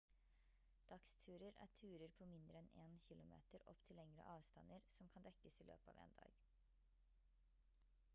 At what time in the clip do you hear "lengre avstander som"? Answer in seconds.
3.99-5.13